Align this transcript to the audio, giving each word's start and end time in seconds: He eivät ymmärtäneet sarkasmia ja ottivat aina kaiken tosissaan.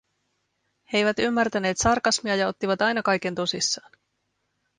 He 0.93 0.97
eivät 0.97 1.19
ymmärtäneet 1.19 1.77
sarkasmia 1.77 2.35
ja 2.35 2.47
ottivat 2.47 2.81
aina 2.81 3.03
kaiken 3.03 3.35
tosissaan. 3.35 3.91